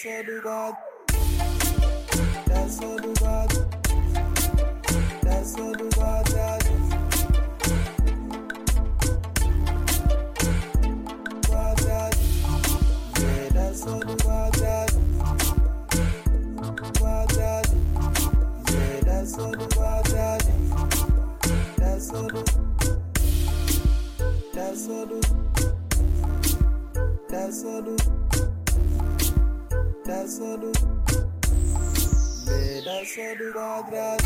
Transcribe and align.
Do 0.00 0.40
quadrado, 0.40 0.78
dança 2.48 2.80
do 2.80 3.12
quadrado, 3.20 3.68
dança 5.22 5.72
do 5.76 5.88
quadrado. 5.94 6.70
Quadrado, 11.46 12.16
yeah, 13.18 13.50
dança 13.52 13.90
do 13.90 14.16
quadrado, 14.24 14.96
quadrado, 16.98 17.76
yeah, 18.70 19.04
dança 19.04 19.42
do 19.48 19.68
quadrado, 19.76 20.50
dança 21.78 22.22
do, 22.22 22.42
dança 24.54 25.04
do, 25.04 25.20
dança 27.28 27.82
do, 27.82 27.82
dança 27.82 27.82
do, 27.82 27.90
yeah, 27.90 28.19
dança 30.30 30.56
do 30.56 30.70
quadrado, 32.82 33.52
quadrado, 33.52 34.24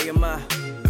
why 0.00 0.06
am 0.06 0.24
I, 0.24 0.38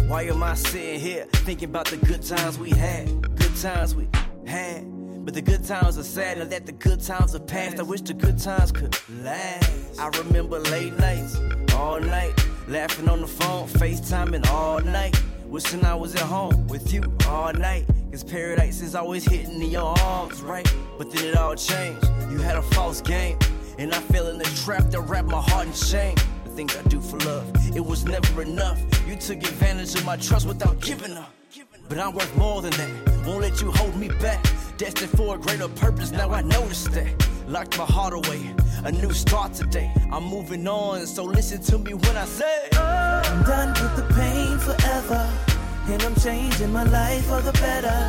why 0.07 0.23
am 0.23 0.41
I 0.41 0.53
sitting 0.53 0.97
here 0.97 1.25
thinking 1.31 1.69
about 1.69 1.85
the 1.87 1.97
good 1.97 2.23
times 2.23 2.57
we 2.57 2.69
had, 2.69 3.07
good 3.35 3.55
times 3.57 3.93
we 3.93 4.07
had? 4.47 4.85
But 5.25 5.33
the 5.33 5.41
good 5.41 5.65
times 5.65 5.97
are 5.97 6.03
sad 6.03 6.37
and 6.37 6.49
that 6.51 6.65
the 6.65 6.71
good 6.71 7.01
times 7.01 7.35
are 7.35 7.39
past. 7.39 7.77
I 7.77 7.83
wish 7.83 8.01
the 8.01 8.13
good 8.13 8.39
times 8.39 8.71
could 8.71 8.97
last. 9.21 9.99
I 9.99 10.07
remember 10.17 10.59
late 10.59 10.97
nights, 10.97 11.37
all 11.75 11.99
night, 11.99 12.33
laughing 12.69 13.09
on 13.09 13.19
the 13.19 13.27
phone, 13.27 13.67
FaceTiming 13.67 14.47
all 14.47 14.79
night. 14.79 15.21
Wishing 15.45 15.83
I 15.83 15.93
was 15.93 16.15
at 16.15 16.21
home 16.21 16.67
with 16.67 16.93
you 16.93 17.03
all 17.27 17.51
night. 17.51 17.85
Cause 18.11 18.23
paradise 18.23 18.81
is 18.81 18.95
always 18.95 19.25
hitting 19.25 19.61
in 19.61 19.71
your 19.71 19.93
arms, 19.99 20.41
right? 20.41 20.73
But 20.97 21.11
then 21.11 21.25
it 21.25 21.35
all 21.35 21.55
changed. 21.55 22.07
You 22.29 22.37
had 22.37 22.55
a 22.55 22.61
false 22.61 23.01
game. 23.01 23.37
And 23.77 23.93
I 23.93 23.99
fell 23.99 24.27
in 24.27 24.37
the 24.37 24.61
trap 24.63 24.89
that 24.91 25.01
wrapped 25.01 25.27
my 25.27 25.41
heart 25.41 25.67
in 25.67 25.73
shame. 25.73 26.15
The 26.45 26.51
things 26.51 26.77
I 26.77 26.81
do 26.83 27.01
for 27.01 27.17
love, 27.19 27.75
it 27.75 27.85
was 27.85 28.05
never 28.05 28.41
enough. 28.41 28.81
You 29.11 29.17
took 29.17 29.39
advantage 29.39 29.93
of 29.95 30.05
my 30.05 30.15
trust 30.15 30.47
without 30.47 30.79
giving 30.79 31.17
up. 31.17 31.33
But 31.89 31.99
I'm 31.99 32.13
worth 32.13 32.33
more 32.37 32.61
than 32.61 32.71
that. 32.71 33.25
Won't 33.27 33.41
let 33.41 33.61
you 33.61 33.69
hold 33.69 33.97
me 33.97 34.07
back. 34.07 34.41
Destined 34.77 35.11
for 35.17 35.35
a 35.35 35.37
greater 35.37 35.67
purpose, 35.67 36.11
now 36.11 36.31
I 36.31 36.41
notice 36.41 36.85
that. 36.85 37.11
Locked 37.45 37.77
my 37.77 37.83
heart 37.83 38.13
away, 38.13 38.55
a 38.85 38.91
new 38.93 39.11
start 39.11 39.53
today. 39.53 39.91
I'm 40.13 40.23
moving 40.23 40.65
on, 40.65 41.05
so 41.07 41.25
listen 41.25 41.61
to 41.63 41.77
me 41.77 41.93
when 41.93 42.15
I 42.15 42.23
say. 42.23 42.69
I'm 42.71 43.43
done 43.43 43.71
with 43.81 43.97
the 43.97 44.13
pain 44.13 44.57
forever. 44.59 45.29
And 45.87 46.01
I'm 46.03 46.15
changing 46.15 46.71
my 46.71 46.85
life 46.85 47.25
for 47.25 47.41
the 47.41 47.51
better. 47.51 47.99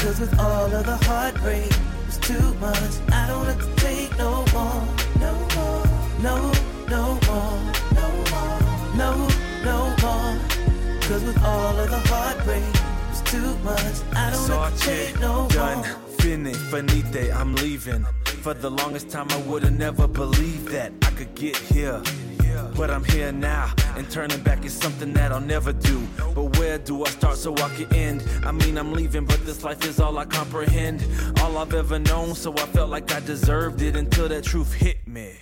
Cause 0.00 0.20
with 0.20 0.38
all 0.38 0.72
of 0.72 0.86
the 0.86 0.96
heartbreak, 1.06 1.72
it's 2.06 2.18
too 2.18 2.54
much. 2.60 2.94
I 3.10 3.26
don't 3.26 3.46
have 3.46 3.58
to 3.58 3.84
take 3.84 4.16
no 4.16 4.44
more. 4.54 4.86
No 5.18 5.34
more. 5.56 5.84
No, 6.22 6.52
no 6.86 7.18
more. 7.26 7.72
No 7.96 8.08
more. 8.30 8.62
No, 8.94 9.26
no 9.64 9.94
more. 10.02 10.38
Cause 11.02 11.24
with 11.24 11.42
all 11.44 11.78
of 11.78 11.90
the 11.90 11.98
heartbreak, 12.08 12.62
it's 13.10 13.20
too 13.30 13.56
much. 13.58 13.96
I 14.14 14.30
don't 14.30 14.76
to 14.78 15.20
no 15.20 15.48
done, 15.48 15.78
more. 15.78 16.08
fini, 16.18 16.54
finite, 16.54 17.32
I'm 17.34 17.54
leaving. 17.56 18.04
For 18.24 18.54
the 18.54 18.70
longest 18.70 19.10
time, 19.10 19.28
I 19.30 19.36
would've 19.42 19.78
never 19.78 20.08
believed 20.08 20.68
that 20.68 20.92
I 21.02 21.10
could 21.10 21.34
get 21.34 21.56
here. 21.56 22.02
But 22.76 22.90
I'm 22.90 23.04
here 23.04 23.32
now, 23.32 23.72
and 23.96 24.10
turning 24.10 24.40
back 24.40 24.64
is 24.64 24.72
something 24.72 25.12
that 25.14 25.32
I'll 25.32 25.40
never 25.40 25.72
do. 25.72 26.06
But 26.34 26.56
where 26.58 26.78
do 26.78 27.04
I 27.04 27.08
start 27.10 27.36
so 27.36 27.54
I 27.54 27.68
can 27.76 27.94
end? 27.94 28.24
I 28.44 28.52
mean, 28.52 28.78
I'm 28.78 28.92
leaving, 28.92 29.24
but 29.24 29.44
this 29.46 29.62
life 29.62 29.84
is 29.86 30.00
all 30.00 30.18
I 30.18 30.24
comprehend. 30.24 31.06
All 31.40 31.56
I've 31.58 31.74
ever 31.74 31.98
known, 31.98 32.34
so 32.34 32.52
I 32.54 32.66
felt 32.66 32.90
like 32.90 33.12
I 33.12 33.20
deserved 33.20 33.82
it 33.82 33.96
until 33.96 34.28
that 34.28 34.44
truth 34.44 34.72
hit 34.72 35.06
me. 35.06 35.34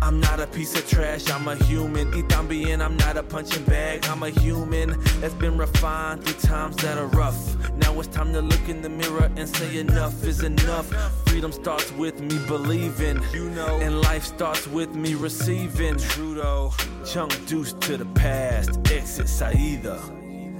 I'm 0.00 0.20
not 0.20 0.40
a 0.40 0.46
piece 0.46 0.74
of 0.74 0.88
trash, 0.88 1.28
I'm 1.30 1.48
a 1.48 1.56
human. 1.64 2.10
Y 2.12 2.22
también, 2.22 2.80
I'm 2.80 2.96
not 2.96 3.16
a 3.16 3.22
punching 3.22 3.64
bag, 3.64 4.06
I'm 4.06 4.22
a 4.22 4.30
human 4.30 4.96
that's 5.20 5.34
been 5.34 5.58
refined 5.58 6.24
through 6.24 6.40
times 6.48 6.76
that 6.76 6.98
are 6.98 7.08
rough. 7.08 7.56
Now 7.74 7.98
it's 7.98 8.08
time 8.08 8.32
to 8.32 8.40
look 8.40 8.68
in 8.68 8.80
the 8.80 8.88
mirror 8.88 9.30
and 9.36 9.48
say 9.48 9.78
enough 9.78 10.24
is 10.24 10.42
enough. 10.42 10.86
Freedom 11.26 11.52
starts 11.52 11.92
with 11.92 12.20
me 12.20 12.38
believing, 12.46 13.20
you 13.32 13.50
know, 13.50 13.78
and 13.80 14.00
life 14.02 14.24
starts 14.24 14.66
with 14.68 14.94
me 14.94 15.14
receiving. 15.14 15.96
Trudeau, 15.98 16.72
chunk 17.04 17.32
deuce 17.46 17.72
to 17.74 17.96
the 17.96 18.06
past, 18.06 18.70
exit 18.90 19.28
Saida. 19.28 20.00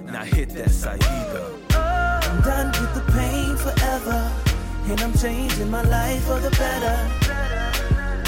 Now 0.04 0.24
hit 0.24 0.50
that 0.50 0.70
Saida. 0.70 1.58
I'm 1.70 2.42
done 2.42 2.68
with 2.80 2.94
the 2.94 3.12
pain 3.12 3.56
forever. 3.56 4.32
And 4.90 5.00
I'm 5.02 5.12
changing 5.18 5.70
my 5.70 5.82
life 5.82 6.24
for 6.24 6.40
the 6.40 6.50
better. 6.50 7.28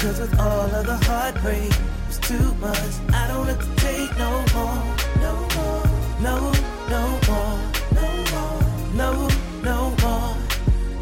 Cause 0.01 0.19
with 0.19 0.39
all 0.39 0.65
of 0.65 0.87
the 0.87 0.97
heartbreak, 1.05 1.71
it's 2.07 2.17
too 2.17 2.55
much. 2.55 2.93
I 3.13 3.27
don't 3.27 3.45
have 3.45 3.59
to 3.59 3.75
take 3.75 4.09
no 4.17 4.31
more. 4.55 4.81
No 5.21 5.33
more. 5.55 5.83
No, 6.19 6.51
no 6.89 7.19
more. 7.27 7.59
No 7.93 8.07
more. 8.31 8.63
No, 8.95 9.29
no 9.61 9.95
more. 10.01 10.35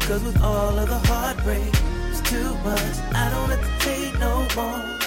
Cause 0.00 0.22
with 0.22 0.42
all 0.42 0.78
of 0.78 0.86
the 0.86 0.98
heartbreak, 1.08 1.72
it's 2.10 2.20
too 2.28 2.52
much. 2.62 2.96
I 3.14 3.30
don't 3.30 3.48
have 3.48 3.62
to 3.62 3.86
take 3.86 4.18
no 4.18 4.46
more. 4.54 4.99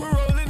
We're 0.00 0.12
rolling 0.12 0.45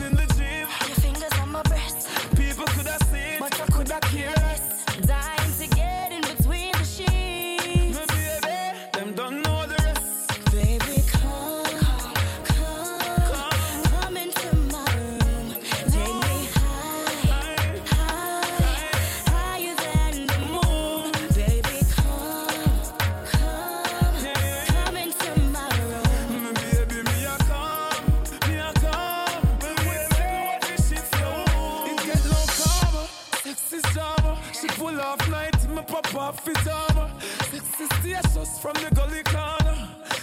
from 38.67 38.83
the 38.83 38.95
gully 38.97 39.23
corner. 39.23 39.77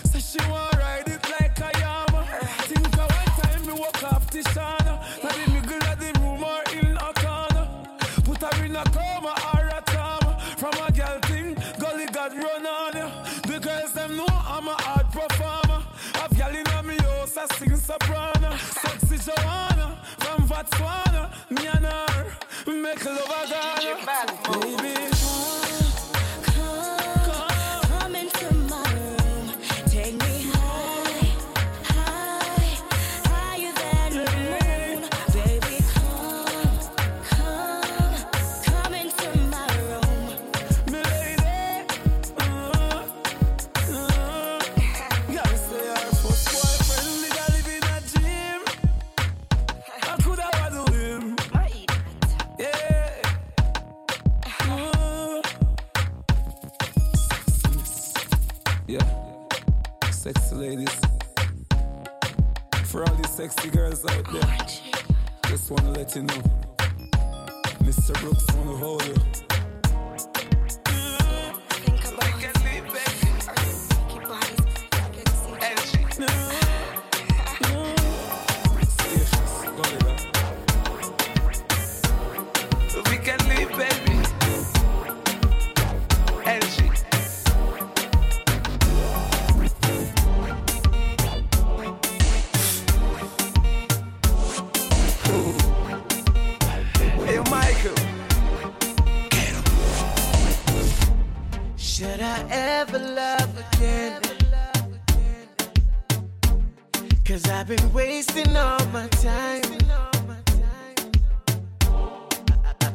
Say 0.03 0.19
she 0.19 0.49
want 0.49 0.75
ride 0.75 1.07
it 1.07 1.23
like 1.31 1.57
a 1.61 1.71
am. 1.87 2.13
Think 2.67 2.97
of 3.03 3.09
one 3.19 3.31
time 3.39 3.65
me 3.67 3.73
walk 3.73 4.03
off 4.03 4.29
the 4.31 4.41
sauna. 4.53 4.93
Now 5.23 5.31
the 5.39 5.45
middle 5.53 5.83
of 5.91 5.97
the 6.03 6.09
room 6.19 6.43
or 6.43 6.63
in 6.77 6.97
a 6.97 7.11
corner. 7.23 7.65
Put 8.27 8.41
her 8.43 8.65
in 8.65 8.75
a 8.75 8.83
coma 8.95 9.33
or 9.53 9.67
a 9.77 9.81
trauma. 9.91 10.31
From 10.57 10.73
a 10.85 10.91
girl 10.91 11.19
thing, 11.29 11.55
gully 11.79 12.05
got 12.07 12.35
run 12.35 12.65
on 12.65 12.93
ya. 12.97 13.07
The 13.47 13.59
girls 13.61 13.93
them 13.93 14.17
know 14.17 14.27
I'm 14.27 14.67
a 14.67 14.75
hard 14.87 15.07
performer. 15.17 15.81
I've 16.15 16.37
girl 16.37 16.55
in 16.59 16.87
me 16.87 16.97
house, 16.97 17.37
I 17.37 17.45
sing 17.55 17.77
soprano. 17.77 18.57
Sexy 18.57 19.17
Joanna 19.25 19.97
from 20.19 20.49
Botswana. 20.49 21.31
Me 21.49 21.65
and 21.67 21.85
her 21.85 22.25
make 22.67 23.05
love 23.05 23.31
a 23.39 23.47
Ghana. 23.47 24.81
Baby. 24.83 25.12
Should 101.93 102.21
I 102.21 102.43
ever 102.49 102.97
love 102.97 103.51
again? 103.71 104.19
Cause 107.23 107.47
I've 107.47 107.67
been 107.67 107.93
wasting 107.93 108.57
all 108.57 108.83
my 108.87 109.07
time. 109.09 109.61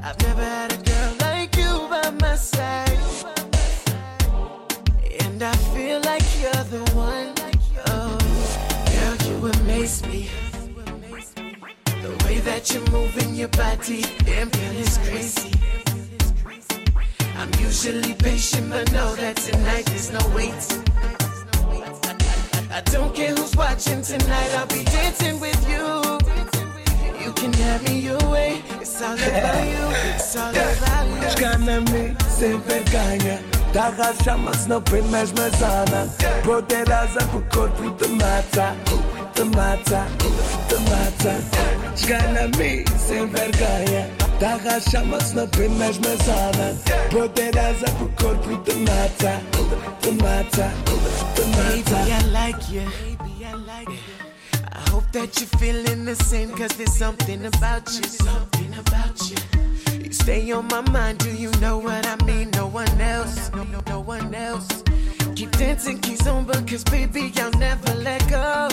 I've 0.03 0.21
never 0.21 0.43
had 0.43 0.73
a 0.73 0.79
girl 0.79 1.15
like 1.21 1.55
you 1.55 1.87
by 1.89 2.11
my 2.21 2.35
side. 2.35 2.99
And 5.21 5.45
I 5.45 5.55
feel 5.73 6.01
like 6.01 6.25
you're 6.43 6.65
the 6.65 6.83
one. 6.97 7.35
Oh, 7.87 8.19
girl, 8.91 9.29
you 9.29 9.61
amaze 9.61 10.05
me. 10.09 10.29
The 12.03 12.25
way 12.25 12.41
that 12.41 12.75
you're 12.75 12.91
moving 12.91 13.37
your 13.37 13.47
body, 13.51 14.05
damn, 14.25 14.49
girl, 14.49 14.77
is 14.77 14.99
crazy. 14.99 15.53
I'm 17.39 17.55
usually 17.61 18.15
patient, 18.15 18.69
but 18.69 18.91
know 18.93 19.15
that 19.15 19.37
tonight 19.37 19.87
there's 19.87 20.11
no 20.11 20.19
wait. 20.35 20.61
I 22.71 22.81
don't 22.87 23.15
care 23.15 23.33
who's 23.33 23.55
watching 23.55 24.03
tonight, 24.03 24.51
I'll 24.57 24.67
be 24.67 24.83
dancing 24.83 25.39
with 25.39 25.61
you. 25.71 25.87
You 27.25 27.33
can 27.35 27.53
have 27.53 27.89
me 27.89 28.01
your 28.01 28.19
way, 28.29 28.61
it's 28.81 29.01
all 29.01 29.15
about 29.15 29.65
you, 29.73 29.87
it's 30.15 30.37
all 30.37 30.51
about 30.51 31.07
you. 31.07 31.29
Shkana 31.31 31.77
mi 31.93 32.17
se 32.29 32.59
verganja, 32.67 33.39
ta 33.73 33.93
ga 33.97 34.13
shama 34.25 34.51
snopin 34.51 35.09
mesh 35.13 35.31
mezana, 35.31 36.09
protera 36.43 36.99
asa 47.59 47.91
pro 47.99 48.09
corpo 48.17 48.57
te 48.65 48.75
mata 48.77 49.41
Te 50.01 50.11
mata, 50.13 50.73
te 51.35 51.45
mata. 51.47 51.95
Baby, 51.95 52.13
I 52.13 52.27
like 52.33 52.71
you 52.71 52.81
Baby, 52.81 53.45
I 53.45 53.55
like 53.55 53.89
you 53.89 53.99
I 54.73 54.91
hope 54.91 55.11
that 55.13 55.39
you're 55.39 55.61
feeling 55.61 56.05
the 56.05 56.15
same 56.15 56.51
Cause 56.51 56.77
there's 56.77 56.95
something 56.97 57.45
about 57.47 57.87
you 57.95 58.05
Something 58.05 58.75
about 58.79 59.31
you. 59.31 59.37
You 60.05 60.13
stay 60.13 60.51
on 60.53 60.67
my 60.69 60.81
mind, 60.91 61.19
do 61.19 61.31
you 61.31 61.51
know 61.61 61.79
what 61.79 62.07
I 62.07 62.17
mean? 62.25 62.51
No 62.53 62.67
one 62.67 63.01
else, 63.01 63.51
no, 63.53 63.65
no, 63.65 63.81
no 63.89 64.01
one 64.01 64.35
else. 64.35 64.83
Keep 65.35 65.53
dancing, 65.53 65.99
keep 65.99 66.27
on, 66.27 66.45
because 66.47 66.85
baby, 66.85 67.33
I'll 67.37 67.51
never 67.59 67.95
let 67.95 68.27
go 68.31 68.69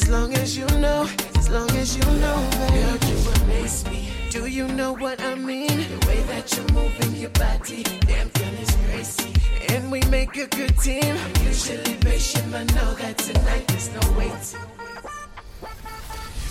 As 0.00 0.08
long 0.08 0.32
as 0.34 0.56
you 0.56 0.66
know, 0.80 1.06
as 1.36 1.50
long 1.50 1.70
as 1.72 1.94
you 1.94 2.04
know, 2.20 2.48
baby 2.58 2.80
Girl, 2.80 2.96
you 3.10 3.18
amaze 3.42 3.84
me. 3.90 4.08
Do 4.30 4.46
you 4.46 4.66
know 4.66 4.94
what 4.94 5.20
I 5.20 5.34
mean? 5.34 5.68
The 5.68 6.06
way 6.06 6.22
that 6.22 6.56
you're 6.56 6.66
moving 6.72 7.14
your 7.16 7.28
body 7.30 7.82
Damn, 8.08 8.28
girl, 8.28 8.54
it's 8.58 8.74
crazy. 8.86 9.34
And 9.68 9.92
we 9.92 10.00
make 10.08 10.34
a 10.38 10.46
good 10.46 10.76
team. 10.78 11.04
I'm 11.04 11.46
usually 11.46 11.94
patient, 11.96 12.50
but 12.50 12.66
know 12.74 12.94
that 12.94 13.18
tonight 13.18 13.66
there's 13.68 13.90
no 13.92 14.00
waiting. 14.18 14.60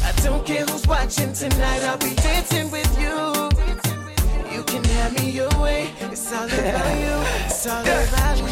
I 0.04 0.12
don't 0.24 0.46
care 0.46 0.66
who's 0.66 0.86
watching 0.88 1.34
tonight, 1.34 1.82
I'll 1.84 1.98
be 1.98 2.14
dancing 2.16 2.70
with 2.70 2.92
you. 3.02 3.50
You 4.54 4.64
can 4.64 4.84
have 4.84 5.14
me 5.20 5.32
your 5.32 5.50
way, 5.60 5.90
it's 6.02 6.32
all 6.32 6.46
about 6.46 7.00
you, 7.04 7.16
it's 7.46 7.66
all 7.68 7.82
about 7.82 8.38
you. 8.38 8.46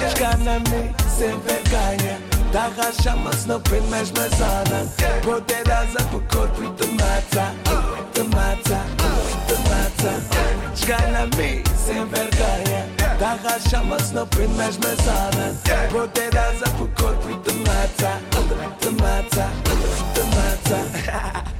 Dacă 2.51 2.81
așa 2.89 3.13
mă 3.23 3.31
snopin, 3.31 3.83
mi-aș 3.89 4.09
mă 4.17 4.25
zană 4.37 4.79
Poterează 5.25 6.01
pe 6.11 6.19
corpul 6.31 6.69
tămața 6.79 7.45
Tămața, 8.13 8.79
tămața 9.47 10.13
Și 10.77 10.83
ca 10.89 10.99
la 11.11 11.23
mii 11.37 11.61
se 11.85 11.93
învergaie 12.03 12.79
Dacă 13.19 13.47
așa 13.57 13.79
mă 13.89 13.97
snopin, 13.97 14.49
mi-aș 14.57 14.75
mă 14.83 14.93
zană 15.05 15.45
Poterează 15.93 16.67
pe 16.77 16.85
corpul 17.01 17.35
tămața 17.45 18.11
Tămața, 18.79 19.45
tămața 20.13 21.56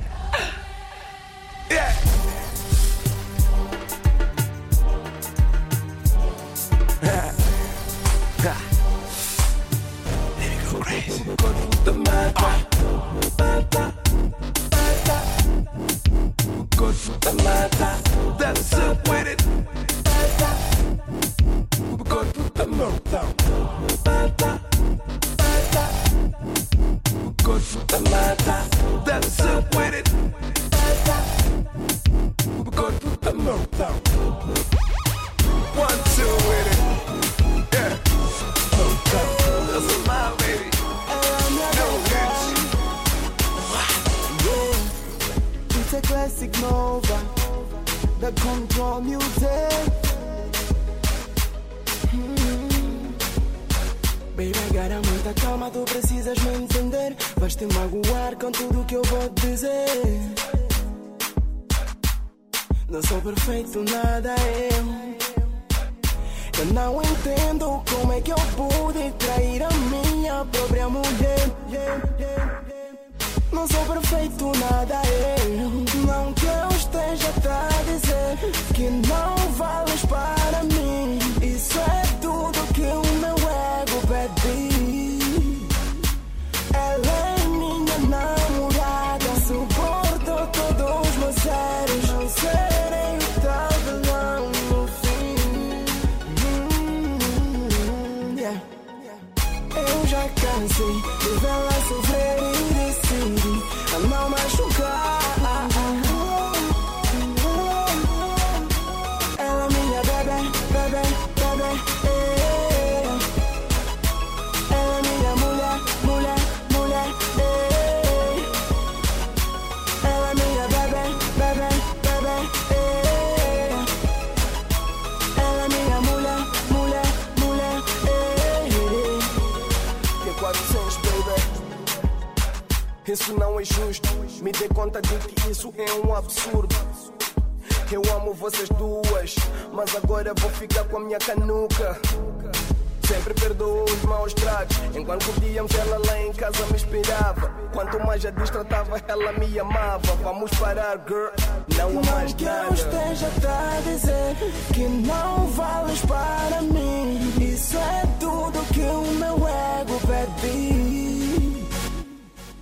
ela 149.07 149.31
me 149.33 149.59
amava. 149.59 150.15
Vamos 150.23 150.51
parar, 150.51 150.97
girl. 151.07 151.29
Não 151.77 151.89
há 151.99 152.03
mais 152.11 152.31
Não 152.31 152.37
que 152.37 152.45
eu 152.45 152.49
nada. 152.51 152.73
esteja 152.73 153.27
a 153.27 153.81
dizer 153.81 154.35
que 154.73 154.83
não 154.87 155.47
vales 155.47 156.01
para 156.01 156.61
mim. 156.61 157.33
Isso 157.41 157.77
é 157.77 158.03
tudo 158.19 158.59
que 158.73 158.81
o 158.81 159.01
meu 159.13 159.47
ego 159.47 159.99
pede. 160.07 161.67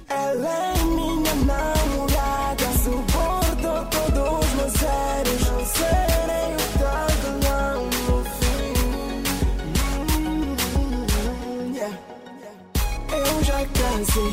Ela 0.09 0.47
é 0.47 0.73
minha 0.83 1.35
namorada. 1.35 2.65
Suporto 2.83 3.87
todos 3.91 4.39
os 4.39 4.53
meus 4.53 4.75
erros. 4.81 5.41
Não 5.49 5.65
serei 5.65 6.49
o 6.55 6.57
tal 6.79 7.07
vilão 7.21 7.79
no 8.07 8.17
fim. 8.35 8.73
Eu 13.11 13.43
já 13.43 13.59
cansei 13.65 14.31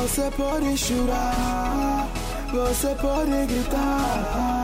Você 0.00 0.30
pode 0.30 0.76
chorar, 0.78 2.06
você 2.52 2.94
pode 3.02 3.46
gritar. 3.46 4.57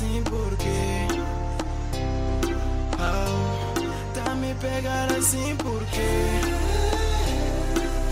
Assim 0.00 0.22
porque 0.22 1.06
oh, 2.98 4.14
Tá 4.14 4.34
me 4.34 4.54
pegar 4.54 5.08
assim 5.12 5.54
porque 5.56 6.00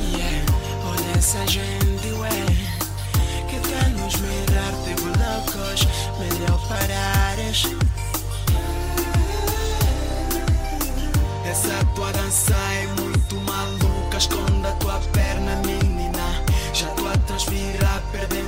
Yeah, 0.01 0.47
olha 0.85 1.19
essa 1.19 1.47
gente, 1.47 2.13
ué 2.13 2.29
Que 3.49 3.59
tá 3.71 3.89
nos 3.89 4.15
mirar, 4.21 4.73
tipo 4.85 5.07
loucos 5.07 5.87
Melhor 6.19 6.69
parares. 6.69 7.63
Essa 11.47 11.85
tua 11.95 12.13
dança 12.13 12.55
é 12.55 12.87
muito 13.01 13.37
maluca 13.37 14.19
Esconde 14.19 14.67
a 14.67 14.73
tua 14.73 15.01
perna, 15.13 15.57
menina. 15.65 16.45
Já 16.75 16.89
tô 16.89 17.07
a 17.07 17.17
transpirar, 17.27 18.03
perdendo 18.13 18.48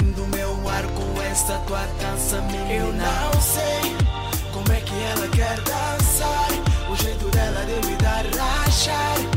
essa 1.40 1.58
tua 1.66 1.86
dança, 2.00 2.40
menina. 2.42 2.70
Eu 2.70 2.92
não 2.92 3.40
sei 3.40 3.96
como 4.52 4.72
é 4.72 4.80
que 4.80 4.94
ela 4.94 5.28
quer 5.28 5.58
dançar. 5.62 6.48
O 6.90 6.96
jeito 6.96 7.30
dela 7.30 7.64
de 7.64 7.86
me 7.86 7.96
dar 7.96 8.26
rachar 8.36 9.29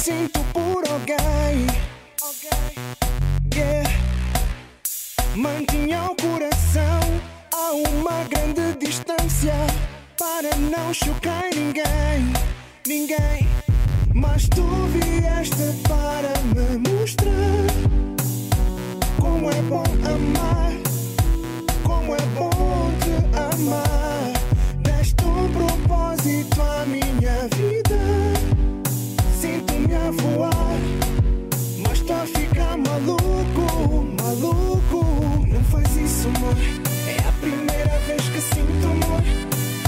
sinto 0.00 0.40
por 0.54 0.82
alguém. 0.88 1.66
Yeah. 3.54 3.90
Mantinha 5.36 6.04
o 6.04 6.16
coração 6.16 7.00
a 7.52 7.72
uma 7.72 8.24
grande 8.24 8.78
distância 8.78 9.52
para 10.18 10.56
não 10.56 10.94
chocar 10.94 11.50
ninguém, 11.54 12.32
ninguém. 12.86 13.46
Mas 14.14 14.48
tu 14.48 14.64
vieste 14.86 15.68
para 15.86 16.32
me 16.54 16.78
mostrar 16.88 17.66
como 19.20 19.50
é 19.50 19.62
bom 19.62 19.84
amar, 20.14 20.72
como 21.84 22.14
é 22.14 22.26
bom 22.38 22.90
te 23.02 23.12
amar. 23.36 24.32
Deste 24.78 25.24
um 25.26 25.52
propósito 25.52 26.62
à 26.62 26.86
minha 26.86 26.99
voar. 30.12 30.78
Mas 31.78 32.00
tô 32.00 32.12
a 32.12 32.26
ficar 32.26 32.76
maluco, 32.76 34.06
maluco. 34.20 35.46
Não 35.46 35.64
faz 35.64 35.96
isso, 35.96 36.28
amor. 36.28 36.56
É 37.06 37.28
a 37.28 37.32
primeira 37.32 37.98
vez 38.06 38.22
que 38.28 38.40
sinto 38.40 38.86
amor. 38.86 39.22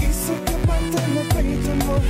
Isso 0.03 0.33
que 0.45 0.67
bate 0.67 1.11
no 1.11 1.25
peito, 1.35 1.71
amor. 1.71 2.03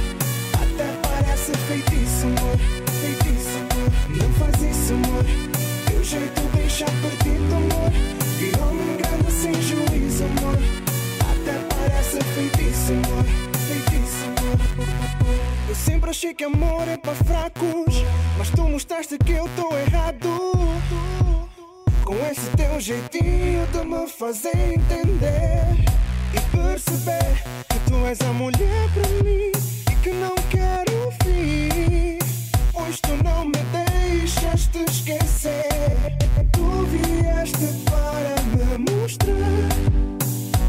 Até 0.55 0.87
parece 1.03 1.53
feitiço, 1.69 2.27
amor. 2.27 2.59
Feitiço, 3.01 3.59
amor. 3.59 3.91
Não 4.17 4.33
faz 4.35 4.63
isso, 4.63 4.93
amor. 4.95 5.25
Teu 5.87 6.05
jeito 6.05 6.43
deixa 6.55 6.85
perdido, 6.85 7.55
amor. 7.55 7.91
Virou-me 8.39 8.97
grande 8.97 9.33
sem 9.33 9.55
juízo, 9.55 10.25
amor. 10.25 10.59
Até 11.21 11.59
parece 11.75 12.19
feitiço, 12.35 12.93
amor. 12.93 13.52
Eu 15.69 15.75
sempre 15.75 16.11
achei 16.11 16.35
que 16.35 16.45
amor 16.45 16.87
é 16.87 16.99
para 16.99 17.15
fracos, 17.15 18.05
mas 18.37 18.51
tu 18.51 18.69
mostraste 18.69 19.17
que 19.17 19.33
eu 19.33 19.49
tô 19.57 19.75
errado. 19.75 20.29
Com 22.05 22.15
esse 22.31 22.51
teu 22.57 22.79
jeitinho 22.79 23.67
de 23.73 23.85
me 23.85 24.07
fazer 24.07 24.75
entender 24.75 25.83
e 26.35 26.41
perceber 26.55 27.43
que 27.71 27.79
tu 27.91 28.07
és 28.07 28.21
a 28.21 28.33
mulher 28.35 28.91
para 28.93 29.09
mim 29.25 29.53
e 29.91 29.97
que 30.03 30.11
não 30.13 30.35
quero 30.51 31.11
fim. 31.23 32.19
Pois 32.73 33.01
tu 33.01 33.17
não 33.25 33.47
me 33.47 33.63
deixas 33.73 34.67
te 34.67 34.85
esquecer. 34.85 35.65
Tu 36.53 36.85
vieste 36.91 37.67
para 37.91 38.35
me 38.53 38.93
mostrar 38.93 39.69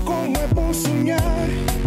como 0.05 0.37
é 0.37 0.47
bom 0.47 0.73
sonhar 0.73 1.82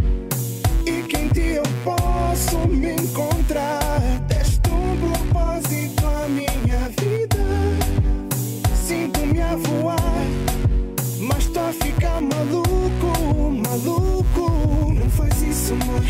encontrar. 3.07 4.01
Deste 4.27 4.69
um 4.71 4.97
propósito 4.97 6.07
à 6.07 6.29
minha 6.29 6.89
vida. 7.01 7.37
Sinto-me 8.75 9.41
a 9.41 9.57
voar, 9.57 10.27
mas 11.21 11.47
tô 11.47 11.61
a 11.61 11.73
ficar 11.73 12.21
maluco, 12.21 13.51
maluco. 13.51 14.93
Não 14.93 15.11
faz 15.11 15.43
isso, 15.43 15.73
amor. 15.75 16.03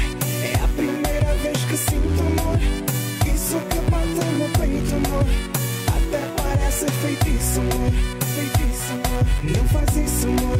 É 0.42 0.54
a 0.64 0.68
primeira 0.68 1.34
vez 1.42 1.58
que 1.64 1.76
sinto 1.76 2.20
amor. 2.20 2.58
Isso 3.34 3.56
que 3.70 3.90
bate 3.90 4.26
no 4.38 4.48
peito, 4.58 4.94
amor. 4.94 5.26
Até 5.96 6.20
parece 6.36 6.86
feitiço, 7.02 7.60
amor. 7.60 7.92
Feitiço, 8.34 8.92
amor. 8.92 9.24
Não 9.44 9.68
faz 9.68 9.96
isso, 9.96 10.26
amor. 10.28 10.58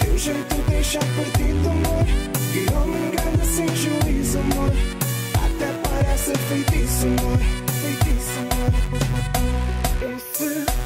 Teu 0.00 0.18
jeito 0.18 0.54
deixa 0.68 0.98
perdido, 0.98 1.68
amor. 1.68 2.04
Virou-me 2.52 3.10
grande 3.10 3.46
sem 3.46 3.68
juízo, 3.76 4.38
amor 4.38 4.72
parece 5.96 6.32
feitiço, 6.34 7.08
feitiço. 7.80 8.42
Esse 10.02 10.85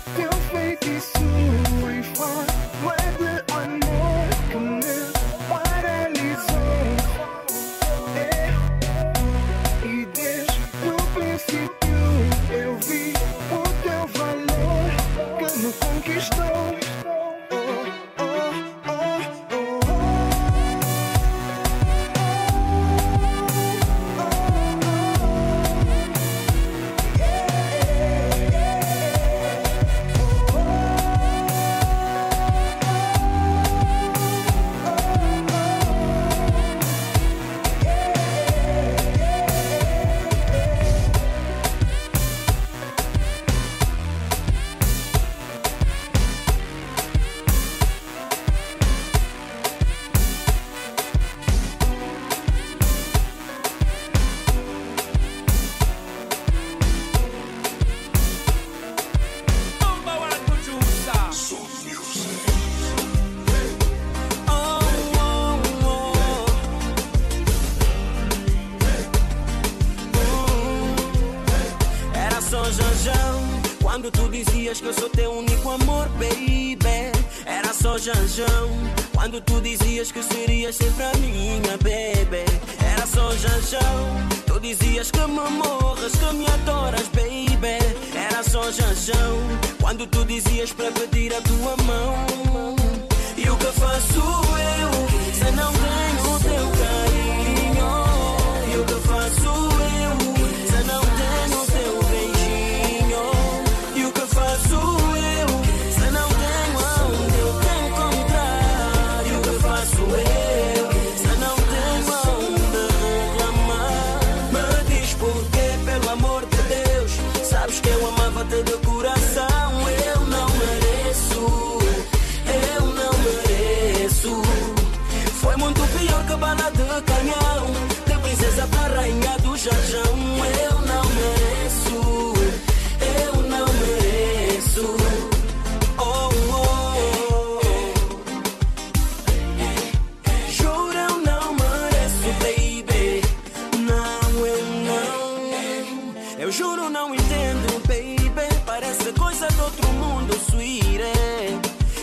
Eu 146.40 146.50
juro, 146.50 146.88
não 146.88 147.14
entendo, 147.14 147.86
baby. 147.86 148.48
Parece 148.64 149.12
coisa 149.12 149.46
do 149.48 149.62
outro 149.62 149.86
mundo, 149.92 150.34
sweetie. 150.50 151.02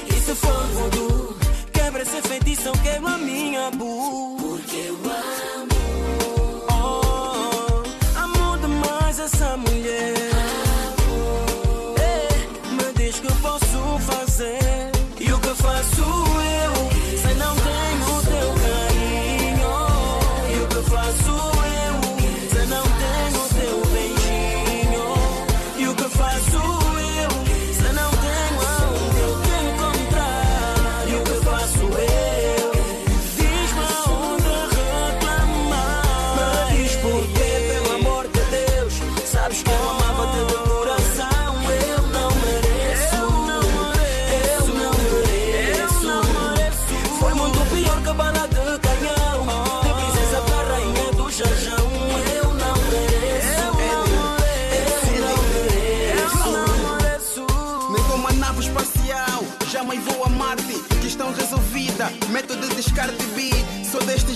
E 0.08 0.14
se 0.14 0.36
for 0.36 0.64
voodoo, 0.74 1.36
quebra 1.74 2.04
esse 2.04 2.22
feitiço, 2.22 2.72
queima 2.84 3.18
minha 3.18 3.72
bu. 3.72 4.38
Porque 4.40 4.76
eu 4.76 4.94
amo. 4.94 5.37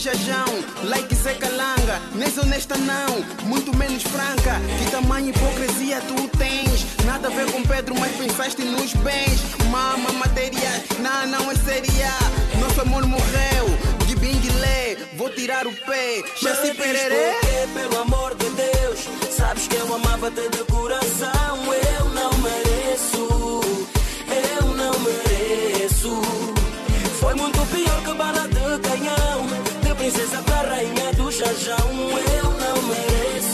manjajão, 0.01 0.45
like 0.85 1.13
se 1.13 1.31
Calanga, 1.35 2.01
nem 2.15 2.27
honesta 2.39 2.75
não, 2.75 3.23
muito 3.47 3.75
menos 3.77 4.01
franca. 4.01 4.59
Que 4.79 4.89
tamanha 4.89 5.29
hipocrisia 5.29 6.01
tu 6.01 6.27
tens? 6.39 6.87
Nada 7.05 7.27
a 7.27 7.31
ver 7.31 7.51
com 7.51 7.61
Pedro, 7.61 7.93
mas 7.99 8.11
pensaste 8.15 8.63
nos 8.63 8.93
bens. 8.95 9.41
Mama, 9.69 10.11
matéria, 10.13 10.83
não, 10.99 11.27
não 11.27 11.51
é 11.51 11.55
séria. 11.55 12.09
Nosso 12.59 12.81
amor 12.81 13.05
morreu, 13.05 13.65
de 14.07 14.15
binguilé, 14.15 14.97
vou 15.17 15.29
tirar 15.29 15.67
o 15.67 15.71
pé, 15.71 16.23
já 16.41 16.55
se 16.55 16.73
pererê. 16.73 17.35
Pelo 17.75 18.01
amor 18.01 18.33
de 18.35 18.49
Deus, 18.49 19.07
sabes 19.29 19.67
que 19.67 19.75
eu 19.75 19.93
amava-te 19.93 20.49
de 20.49 20.63
coração, 20.63 21.59
eu 21.99 22.05
não 22.09 22.31
mereço, 22.39 23.61
eu 24.49 24.65
não 24.75 24.99
mereço. 24.99 26.21
Foi 27.19 27.35
muito 27.35 27.59
pior 27.67 28.03
que 28.03 28.13
bala 28.15 28.47
de 28.47 28.89
canhão 28.89 29.70
princesa 30.01 30.41
da 30.41 30.61
rainha 30.61 31.13
do 31.13 31.29
Jajão. 31.29 31.77
Eu 31.77 32.49
não 32.59 32.81
mereço. 32.87 33.50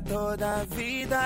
toda 0.00 0.60
a 0.60 0.64
vida. 0.64 1.20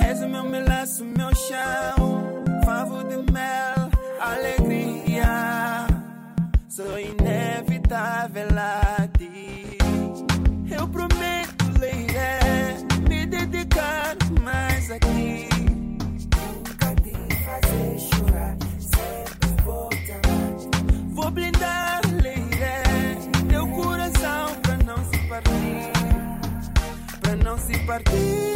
Rezo 0.00 0.26
o 0.26 0.28
meu 0.28 0.44
melaço, 0.44 1.04
meu 1.04 1.34
chão, 1.34 2.44
favo 2.64 3.02
de 3.04 3.32
mel, 3.32 3.90
alegria. 4.20 5.86
Sou 6.68 6.98
inevitável. 6.98 8.46
compartir. 27.96 28.55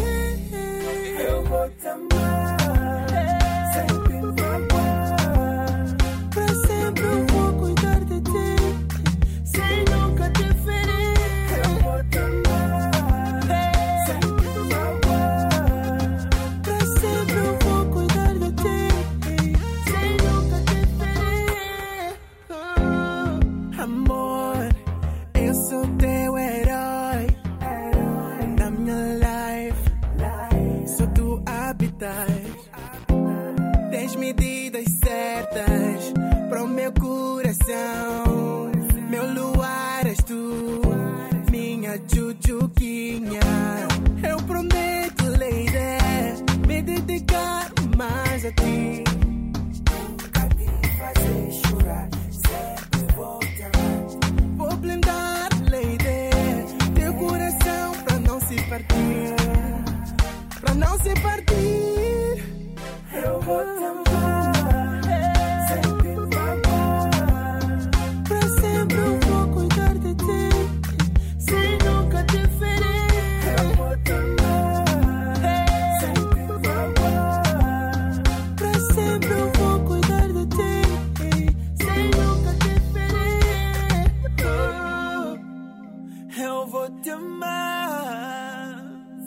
Amar, 87.13 88.79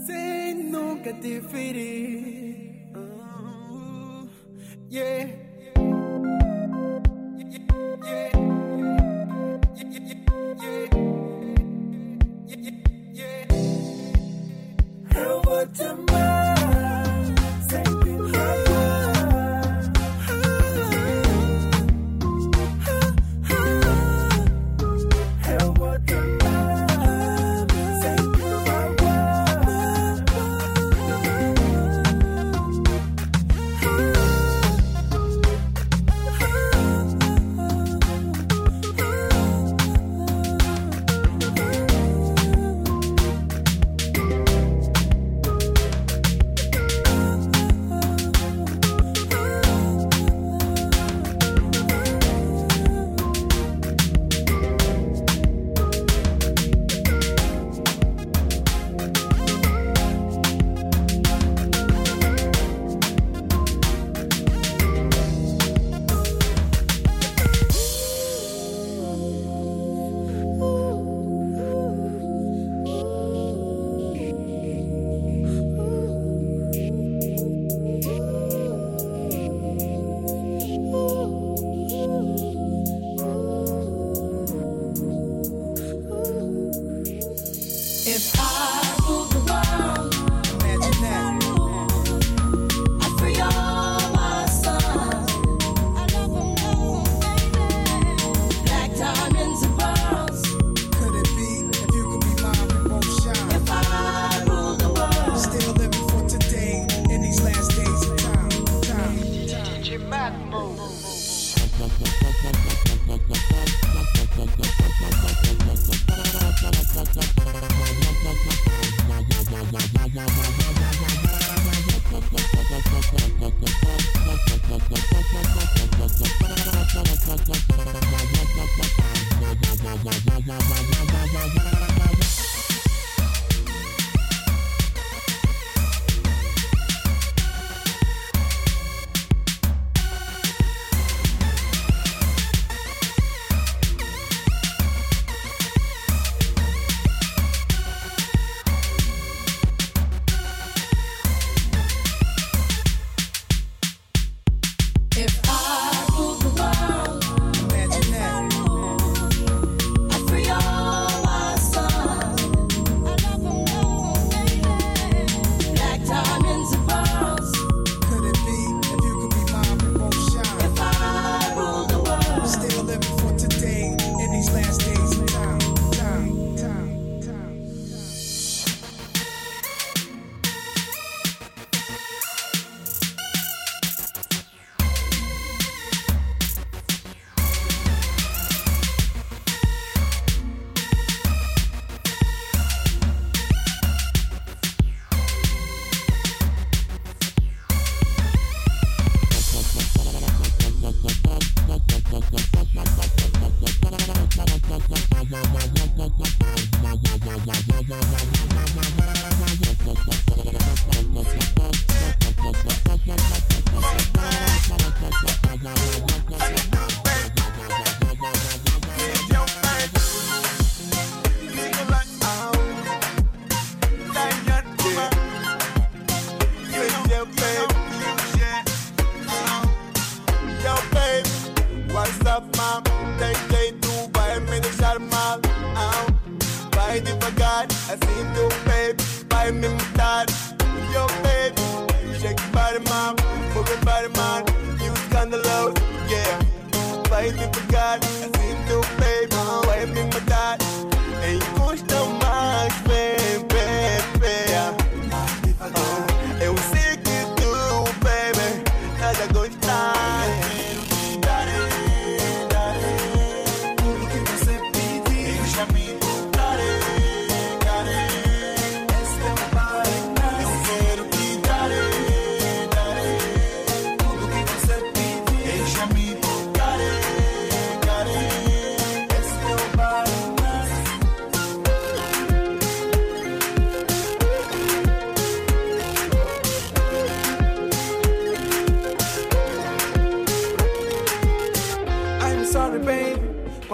sem 0.08 0.56
nunca 0.72 1.13
te 1.13 1.39
ferir. 1.42 2.89
Oh, 2.96 4.28
yeah. 4.92 5.30
Eu 15.16 15.42
vou 15.44 15.68
te 15.68 15.84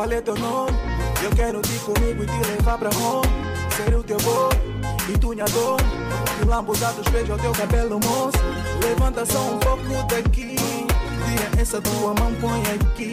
teu 0.10 0.36
nome? 0.36 0.78
Eu 1.24 1.30
quero 1.32 1.62
te 1.62 1.78
comigo 1.80 2.24
e 2.24 2.26
te 2.26 2.50
levar 2.50 2.78
pra 2.78 2.90
home. 2.90 3.28
Ser 3.76 3.96
o 3.96 4.04
teu 4.04 4.18
boy 4.18 4.50
e 5.08 5.18
tu 5.18 5.30
minha 5.30 5.46
dor. 5.46 5.80
E 6.42 6.46
lambuzar 6.46 6.94
dos 6.94 7.08
beijos 7.10 7.32
ao 7.32 7.38
teu 7.38 7.52
cabelo, 7.52 8.00
moço. 8.04 8.38
Levanta 8.84 9.26
só 9.26 9.40
um 9.40 9.58
pouco 9.60 9.84
daqui. 10.10 10.56
Tira 10.56 11.62
essa 11.62 11.80
tua 11.80 12.14
mão, 12.16 12.34
põe 12.42 12.62
aqui. 12.74 13.12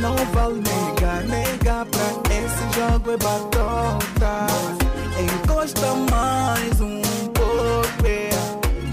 Não 0.00 0.16
vale 0.32 0.60
negar, 0.60 1.22
negar 1.22 1.86
pra 1.86 2.34
esse 2.34 2.78
jogo 2.78 3.12
é 3.12 3.16
batota. 3.16 4.46
Encosta 5.18 5.94
mais 6.10 6.80
um 6.80 7.00
pouco, 7.32 8.06
é. 8.06 8.30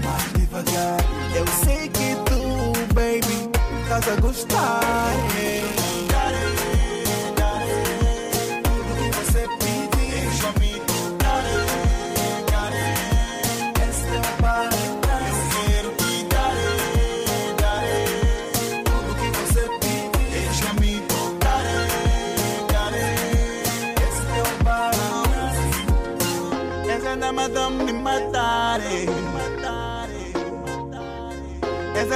mais 0.04 0.32
devagar. 0.34 0.98
Eu 1.34 1.46
sei 1.64 1.88
que 1.88 2.14
tu, 2.24 2.94
baby, 2.94 3.50
estás 3.82 4.08
a 4.08 4.20
gostar. 4.20 4.80
é. 5.38 5.81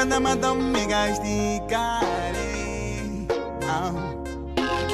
Nada 0.07 0.21
mandam 0.21 0.55
me 0.55 0.87
castigar 0.87 2.01
ah. 3.69 3.93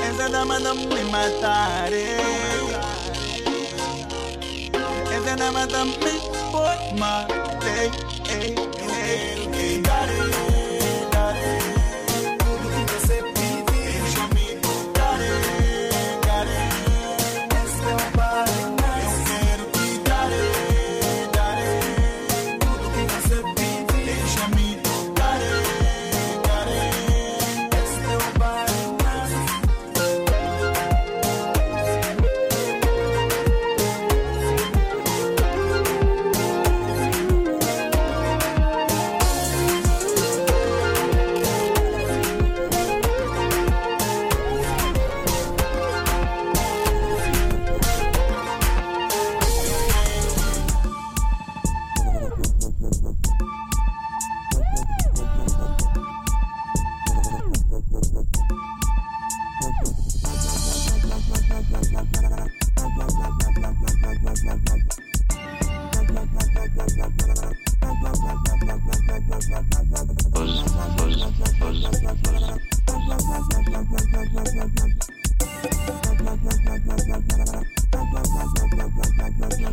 Essa 0.09 0.31
dama 0.31 0.59
não 0.59 0.75
me 0.75 1.05
matar 1.05 1.93
Essa 5.13 5.37
dama 5.37 5.67
não 5.67 5.85
me 5.85 6.19
pode 6.51 6.99
matar 6.99 8.72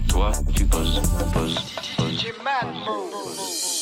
Toi, 0.08 0.32
tu 0.56 0.66
poses, 0.66 1.02
poses, 1.34 1.66
poses. 1.98 3.79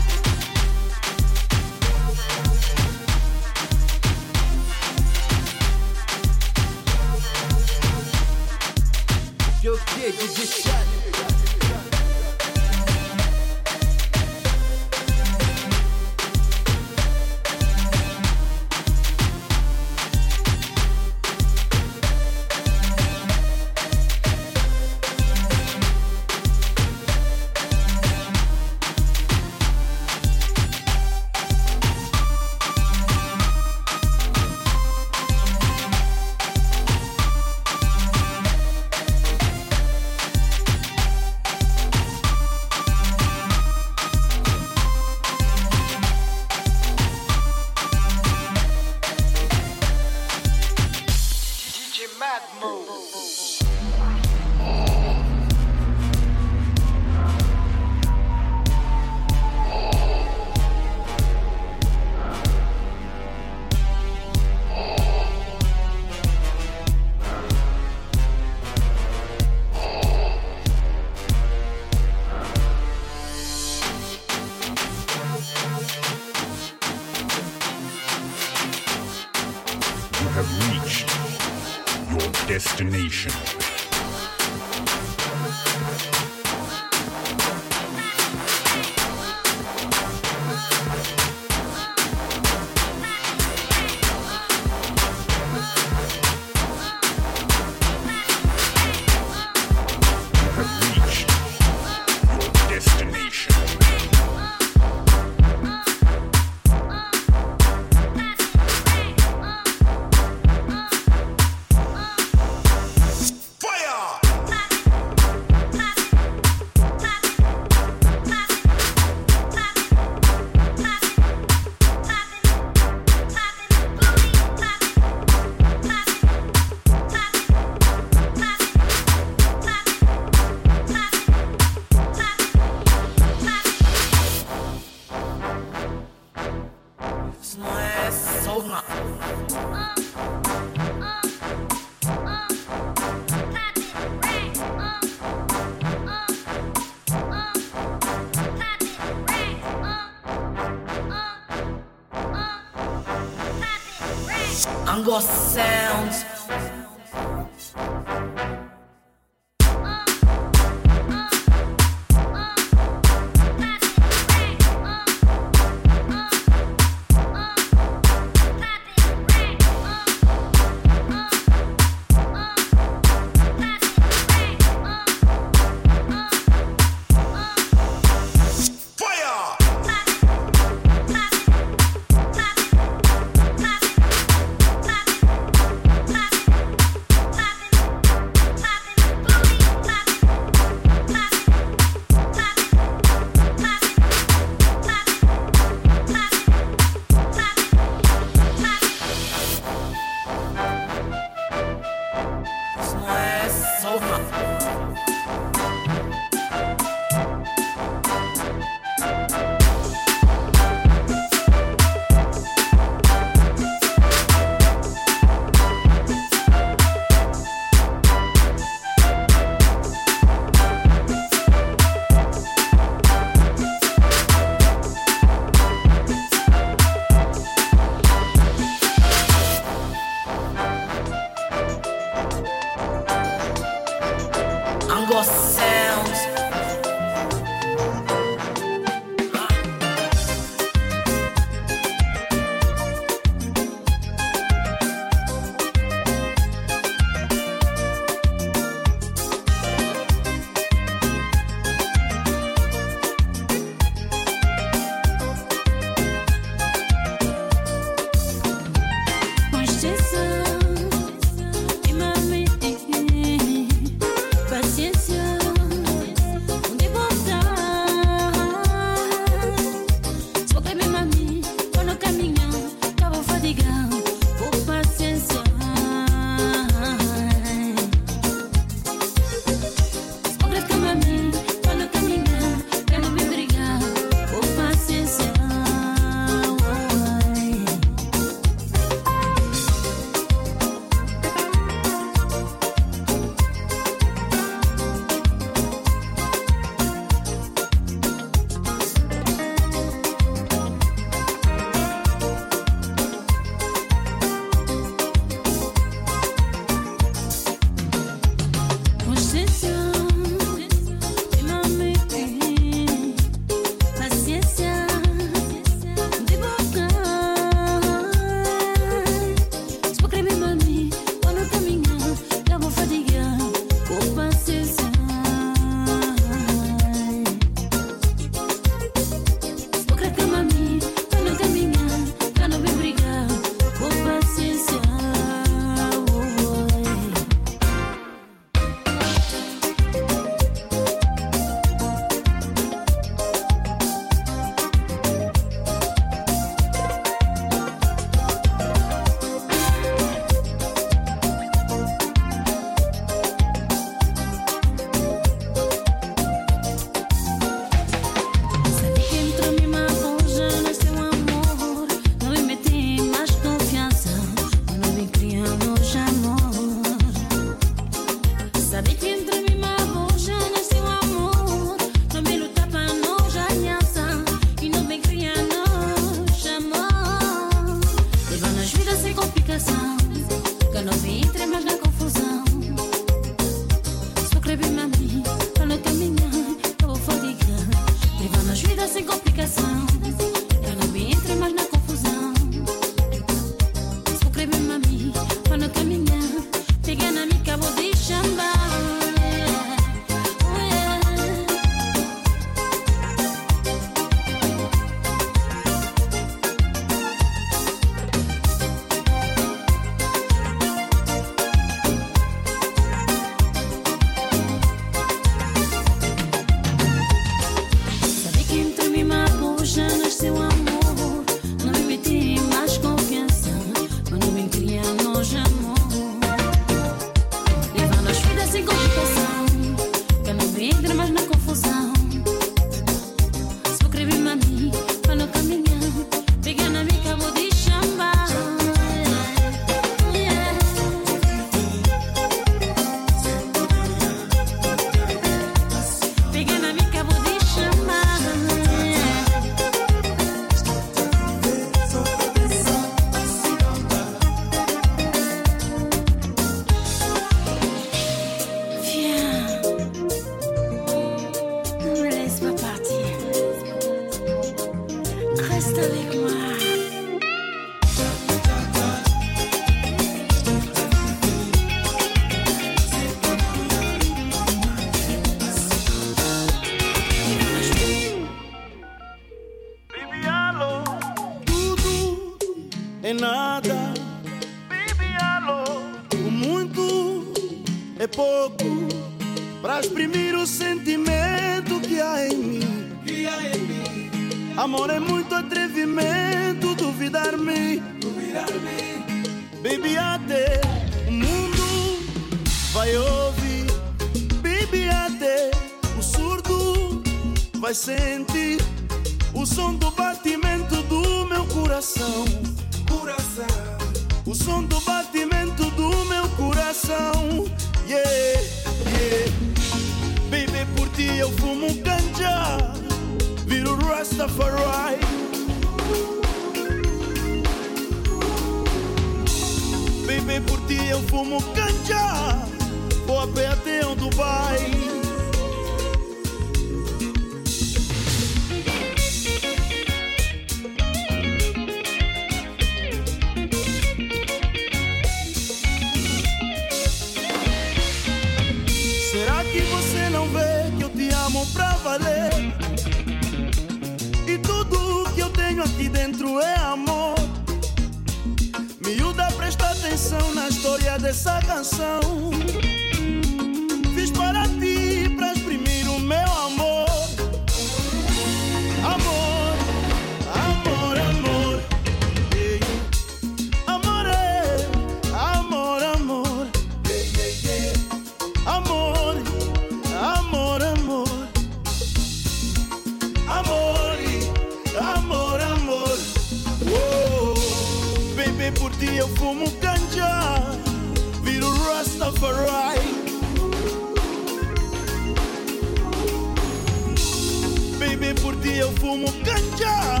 Eu 598.58 598.72
fumo 598.72 599.06
ganja. 599.22 600.00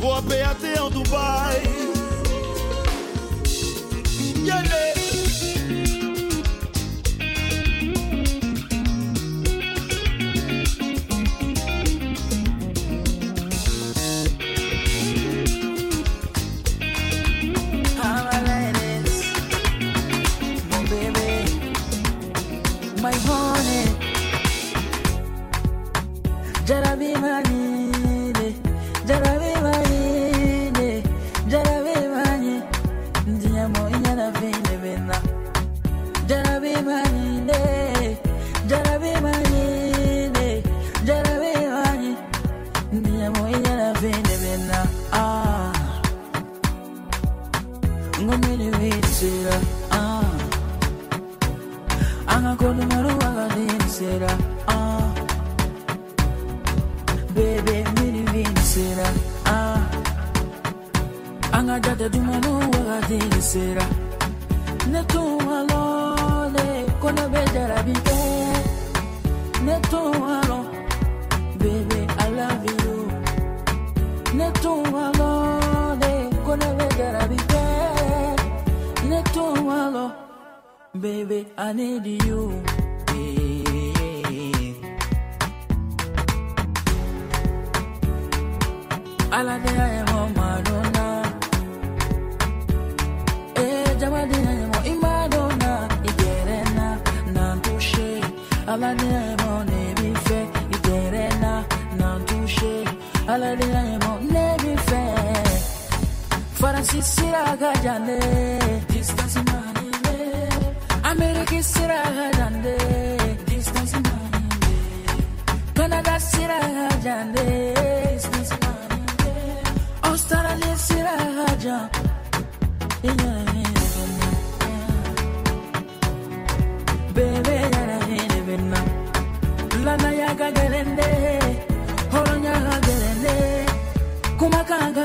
Vou 0.00 0.12
a 0.12 0.20
pé 0.20 0.42
até 0.42 0.82
o 0.82 0.90
Dubai. 0.90 1.62
Yeah, 4.44 4.62
yeah. 4.66 4.85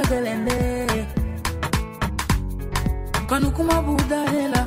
Ga 0.02 0.08
gelende 0.10 0.58
kanu 3.30 3.52
kuma 3.52 3.82
budalela 3.86 4.62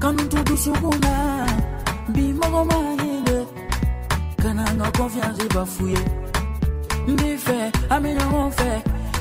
kanu 0.00 0.22
tudu 0.32 0.56
suguna 0.56 1.14
bi 2.14 2.32
mogo 2.32 2.64
manyinde 2.70 3.38
kana 4.42 4.64
nga 4.76 4.88
confiance 4.96 5.44
bafuye. 5.54 6.00
Mbi 7.08 7.28
fɛ 7.44 7.58
an 7.92 7.98
bɛ 8.02 8.10
ɲɔgɔn 8.18 8.50
fɛ 8.58 8.70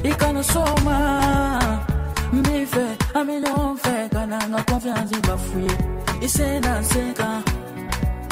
i 0.09 0.11
kana 0.21 0.41
sɔgɔma 0.51 0.95
n 2.33 2.37
b'i 2.45 2.65
fɛ 2.73 2.85
an 3.17 3.23
bɛ 3.27 3.35
ɲɔgɔn 3.43 4.09
kana 4.15 4.37
n 4.51 4.55
confiance 4.69 5.11
sen 6.35 6.61
da 6.61 6.73
n 6.79 6.83
sen 6.83 7.13
kan 7.13 7.43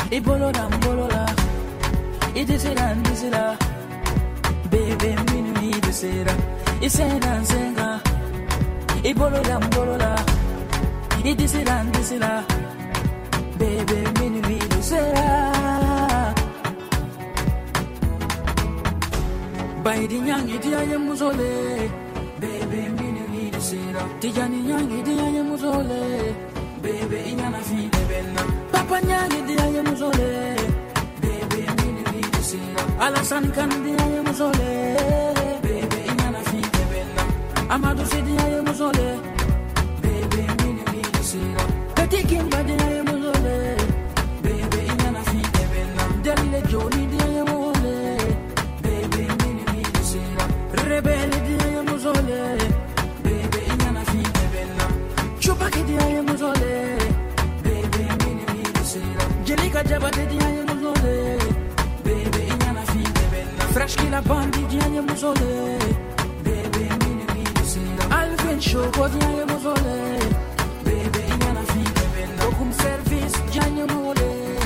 i 0.10 0.20
bolo 0.26 0.52
da 0.52 0.64
n 0.72 0.80
bolo 0.80 1.06
la 1.16 1.26
i 2.40 2.42
disi 2.46 2.72
da 2.80 2.86
n 2.96 3.04
disi 3.04 3.30
la 3.30 3.58
bebe 4.72 5.12
isenga 6.82 7.32
nsenga 7.42 7.88
ibolola 9.10 9.60
mbolola 9.60 10.12
idisila 11.30 11.84
ndisila. 11.84 12.44
Bebe 13.60 13.98
mini 14.20 14.42
milusera 14.48 15.28
baidi 19.84 20.20
nyangi 20.20 20.58
diaye 20.64 20.98
muzole. 20.98 21.52
Bebe 22.42 22.82
mini 22.98 23.22
milusera 23.34 24.02
tijani 24.20 24.58
nyangi 24.68 25.02
diaye 25.08 25.42
muzole. 25.50 26.02
Bebe 26.84 27.18
inyana 27.32 27.60
fi 27.68 27.76
bebena 27.94 28.42
papa 28.72 29.02
nyangi 29.02 29.40
diaye 29.48 29.82
muzole. 29.82 30.30
Bebe 31.22 31.62
mini 31.78 32.04
milusera 32.14 32.84
alasan 33.06 33.46
kan 33.56 33.70
diaye 33.86 34.20
muzole. 34.28 35.31
Amadou 37.72 38.06
Sidi 38.06 38.36
aye 38.46 38.62
mozole. 38.62 39.08
Baby 40.04 40.42
mini 40.60 40.84
mini 40.92 41.24
sira. 41.24 41.64
Petit 41.96 42.24
king 42.28 42.48
badi 42.52 42.74
aye 42.86 43.02
mozole. 43.10 43.56
Baby 44.44 44.80
inyana 44.92 45.22
fi 45.30 45.40
bella. 45.72 46.04
Delile 46.24 46.62
joni 46.72 47.04
di 47.12 47.18
aye 47.28 47.44
mozole. 47.50 47.96
Baby 48.84 49.24
mini 49.40 49.64
mini 49.72 50.04
sira. 50.10 50.46
Rebele 50.90 51.38
di 51.48 51.54
aye 51.66 51.82
mozole. 51.90 52.42
Baby 53.24 53.60
inyana 53.72 54.04
fi 54.12 54.22
bella. 54.54 54.86
Chupa 55.40 55.68
ki 55.74 55.84
di 55.88 55.96
aye 56.06 56.22
mozole. 56.28 56.74
Baby 57.64 58.04
mini 58.20 58.44
mini 58.54 58.84
sira. 58.92 59.26
Jelika 59.46 59.82
jabate 59.90 60.26
di 60.28 60.38
aye 60.48 60.62
mozole. 60.70 61.16
Baby 62.04 62.42
inyana 62.54 62.84
fi 62.92 63.02
bella. 63.32 63.64
Fresh 63.74 63.96
ki 63.96 64.10
la 64.10 64.22
bandi 64.22 64.62
di 64.68 64.78
aye 64.86 65.02
mozole. 65.02 66.01
Choco 68.72 69.04
vient 69.10 69.46
me 69.48 69.58
voler. 69.58 70.20
Bébé, 70.86 71.26
il 71.28 71.38
na 71.40 71.48
en 71.50 71.58
a 71.58 71.64
vendo 72.16 72.58
como 72.58 72.72
serviço 72.72 73.38
de 73.44 73.52
service, 73.52 73.70
no 73.76 73.86
me 73.86 73.94
voler. 74.02 74.60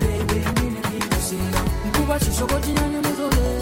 Bébé, 0.00 0.42
il 0.42 0.56
y 0.56 0.66
en 0.66 0.74
a 0.74 0.82
fille, 0.88 1.08
c'est 1.20 1.46
là. 1.54 1.62
Cuba, 1.92 2.18
si 2.18 2.30
choco, 2.36 2.56
tu 2.60 2.72
viens 2.72 2.88
me 2.88 3.12
voler. 3.20 3.54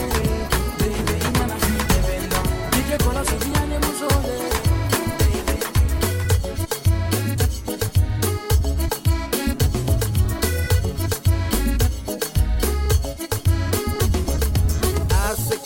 Bébé, 0.79 1.17
il 1.21 1.37
y 1.37 1.43
en 1.43 1.51
a 1.51 1.57
fille, 1.65 1.85
bébé, 1.91 2.17
l'eau. 2.31 2.45
Dis 2.73 2.85
que 2.89 2.97
voilà. 3.05 3.23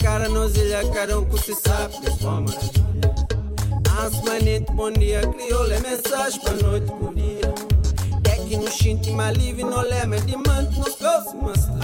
Cara 0.01 0.29
nos 0.29 0.55
ilha, 0.55 0.89
carão 0.91 1.25
com 1.25 1.37
se 1.37 1.53
sabe, 1.53 1.93
a 4.09 4.11
semanita, 4.11 4.73
bom 4.73 4.91
dia, 4.91 5.21
crioula 5.21 5.73
é 5.73 5.79
mensagem 5.81 6.41
pra 6.41 6.53
noite, 6.53 6.87
bom 6.87 7.13
dia. 7.13 7.53
É 8.25 8.35
que 8.47 8.57
no 8.57 8.63
nos 8.63 8.73
xinte, 8.73 9.11
malive, 9.11 9.63
não 9.63 9.81
leme, 9.81 10.19
diamante, 10.21 10.79
nos 10.79 10.95
próximos 10.95 11.78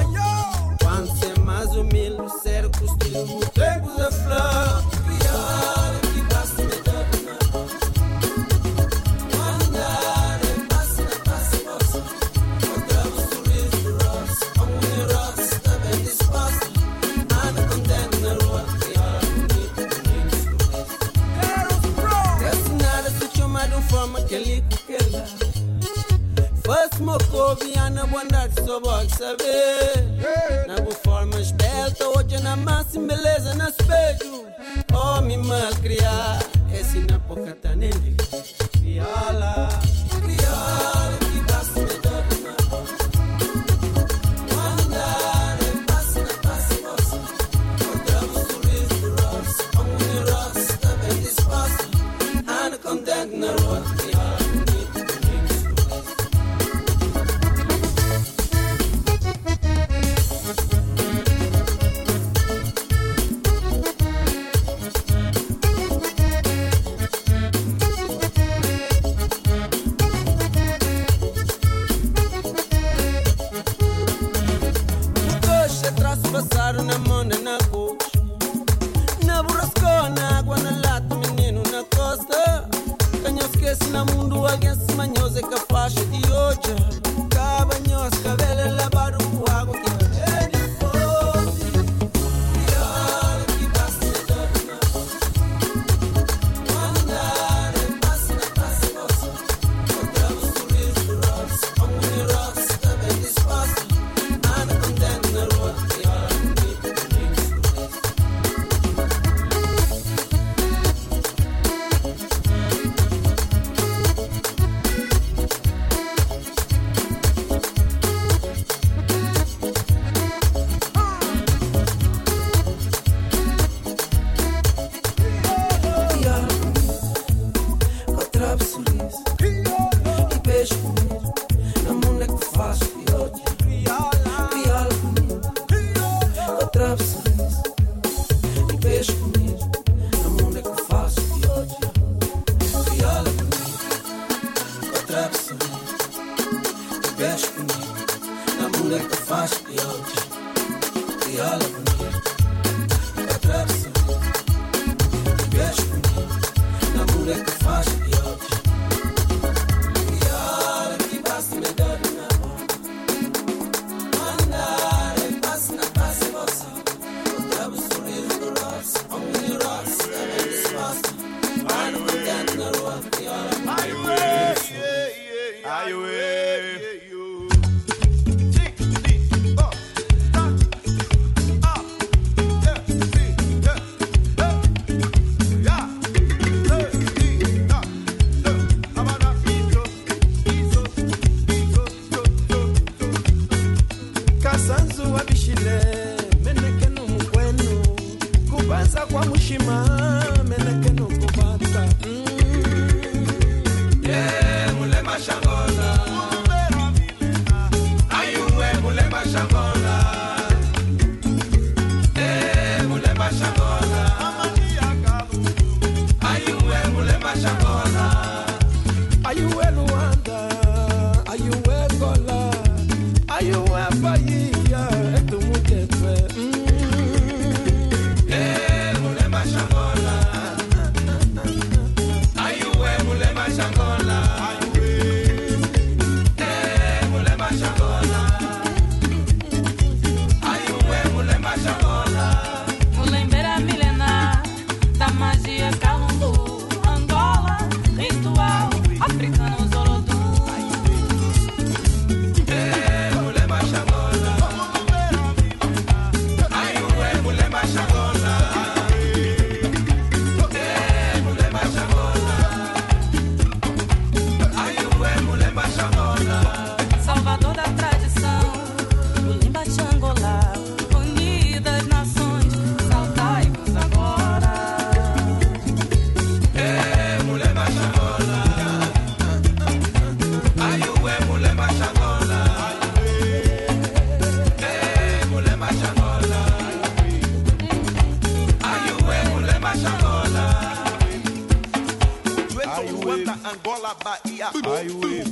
ue, 294.04 294.50
bata, 294.52 294.70
ai, 294.72 294.88
ue, 294.90 295.24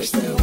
Este 0.00 0.37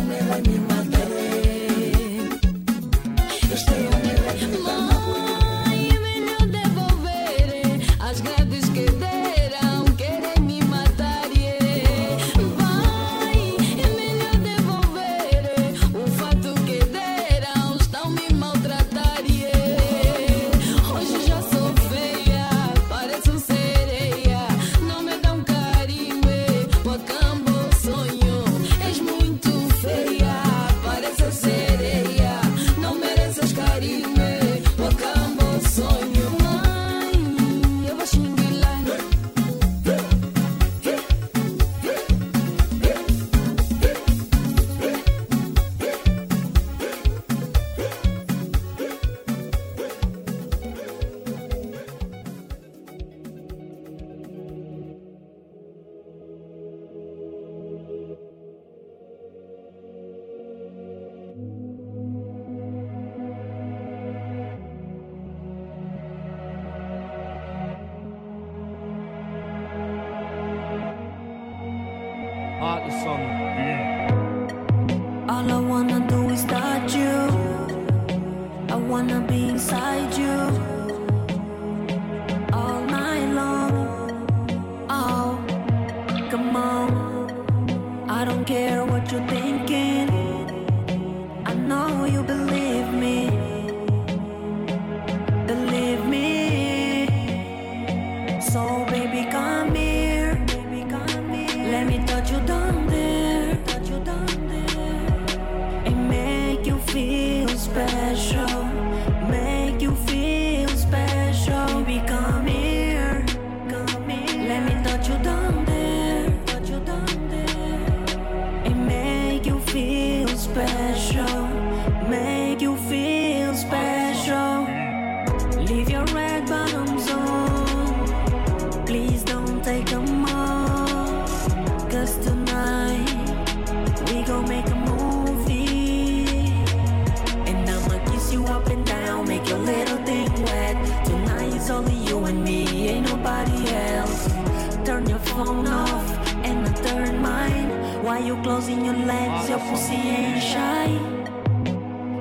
phone 145.36 145.68
off 145.68 146.08
and 146.48 146.66
I 146.66 146.72
turn 146.88 147.22
mine. 147.22 147.70
While 148.04 148.24
you 148.24 148.36
closing 148.42 148.86
your 148.86 149.00
legs, 149.14 149.50
your 149.50 149.60
pussy 149.68 149.96
ain't 149.96 150.42
shy. 150.52 150.88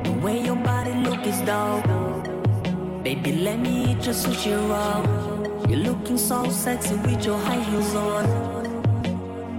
The 0.07 0.13
way 0.25 0.43
your 0.49 0.57
body 0.57 0.95
look 1.07 1.25
is 1.25 1.41
dope. 1.43 1.87
Baby, 3.05 3.33
let 3.47 3.59
me 3.61 3.73
eat 3.91 4.05
your 4.07 4.17
sushi 4.23 4.53
roll. 4.71 5.03
You're 5.69 5.85
looking 5.91 6.19
so 6.19 6.49
sexy 6.51 6.97
with 7.07 7.25
your 7.25 7.39
high 7.39 7.63
heels 7.69 7.95
on. 7.95 8.25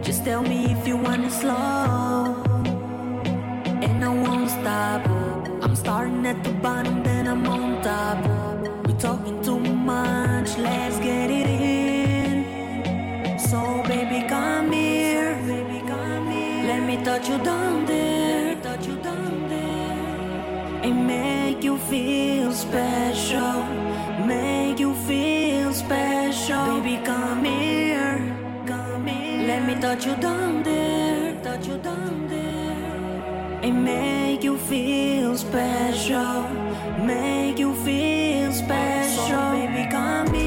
Just 0.03 0.25
tell 0.25 0.43
me 0.43 0.59
if 0.73 0.85
you 0.87 0.97
want 0.97 1.23
it 1.23 1.31
slow. 1.31 2.35
And 3.85 4.03
I 4.03 4.11
won't 4.23 4.49
stop. 4.49 5.01
I'm 5.63 5.75
starting 5.75 6.25
at 6.25 6.43
the 6.43 6.53
bottom, 6.65 7.03
then 7.03 7.25
I'm 7.27 7.45
on 7.47 7.81
top. 7.81 8.17
We 8.85 8.93
talking 8.93 9.41
too 9.41 9.59
much, 9.59 10.57
let's 10.57 10.97
get 10.99 11.31
it 11.31 11.47
in. 11.49 11.54
So 13.55 13.81
baby, 13.87 14.27
come 14.27 14.73
here. 14.73 15.33
Baby, 15.47 15.79
come 15.87 16.27
here. 16.29 16.63
Let 16.69 16.81
me 16.87 16.95
touch 17.05 17.29
you 17.29 17.37
down 17.37 17.85
there. 17.85 18.55
Touch 18.61 18.85
you 18.85 18.97
down 18.97 19.47
there. 19.47 20.85
And 20.85 21.07
make 21.07 21.63
you 21.63 21.77
feel 21.91 22.51
special. 22.51 23.57
Make 24.27 24.77
you 24.77 24.93
feel 25.07 25.71
special. 25.71 26.65
Baby, 26.81 26.97
come 27.05 27.45
here. 27.45 28.17
Come 28.67 29.07
here. 29.07 29.47
Let 29.47 29.61
me 29.67 29.75
touch 29.85 30.05
you 30.05 30.15
down 30.17 30.63
there. 30.63 31.41
Touch 31.41 31.65
you 31.69 31.77
down 31.77 32.27
there. 32.27 33.61
And 33.65 33.85
make 33.85 34.43
you 34.43 34.57
feel 34.57 35.37
special. 35.37 36.41
Make 37.11 37.57
you 37.57 37.73
feel 37.85 38.51
special. 38.51 39.27
So 39.29 39.51
baby, 39.53 39.89
come 39.89 40.33
here. 40.33 40.44